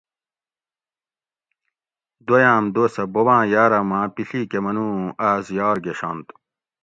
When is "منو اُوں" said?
4.63-5.05